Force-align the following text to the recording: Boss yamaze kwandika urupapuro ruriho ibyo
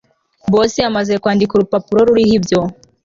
Boss 0.51 0.73
yamaze 0.83 1.13
kwandika 1.23 1.51
urupapuro 1.55 1.99
ruriho 2.07 2.33
ibyo 2.37 2.59